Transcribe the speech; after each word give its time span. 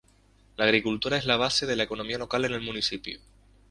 La 0.57 0.65
agricultura 0.65 1.15
es 1.17 1.27
la 1.27 1.37
base 1.37 1.67
de 1.67 1.75
la 1.75 1.83
economía 1.83 2.17
local 2.17 2.43
en 2.45 2.53
el 2.53 2.61
municipio. 2.61 3.19